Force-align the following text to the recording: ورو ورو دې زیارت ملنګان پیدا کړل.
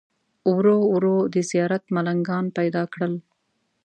ورو 0.55 0.77
ورو 0.93 1.15
دې 1.33 1.41
زیارت 1.51 1.83
ملنګان 1.95 2.45
پیدا 2.57 2.83
کړل. 2.93 3.13